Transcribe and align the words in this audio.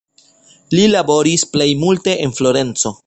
Li 0.75 0.85
laboris 0.95 1.45
plej 1.53 1.69
multe 1.83 2.17
en 2.27 2.35
Florenco. 2.41 2.95